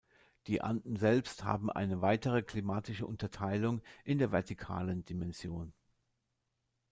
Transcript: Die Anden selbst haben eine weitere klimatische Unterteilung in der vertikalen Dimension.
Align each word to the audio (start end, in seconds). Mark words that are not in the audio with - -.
Die 0.47 0.61
Anden 0.61 0.95
selbst 0.95 1.43
haben 1.43 1.69
eine 1.69 2.01
weitere 2.01 2.41
klimatische 2.41 3.05
Unterteilung 3.05 3.83
in 4.03 4.17
der 4.17 4.31
vertikalen 4.31 5.05
Dimension. 5.05 5.73